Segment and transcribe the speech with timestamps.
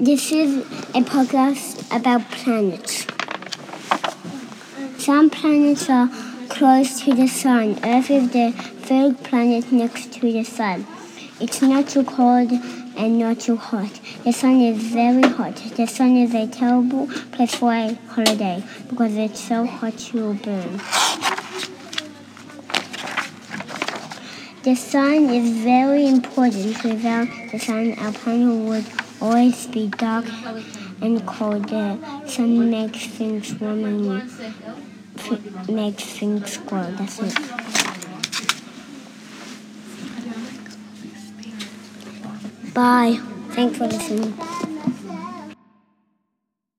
[0.00, 0.58] This is
[0.92, 3.06] a podcast about planets.
[5.00, 6.08] Some planets are
[6.48, 7.78] close to the sun.
[7.84, 10.84] Earth is the third planet next to the sun.
[11.40, 12.50] It's not too cold
[12.96, 14.00] and not too hot.
[14.24, 15.54] The sun is very hot.
[15.76, 20.80] The sun is a terrible place for a holiday because it's so hot you burn.
[24.64, 26.82] The sun is very important.
[26.82, 30.26] Without the sun, our planet would always be dark
[31.00, 31.68] and cold.
[31.70, 34.22] The sun makes things warm and
[35.18, 36.90] f- makes things grow.
[36.98, 37.34] That's it.
[42.74, 43.18] Bye.
[43.52, 44.34] Thanks for listening.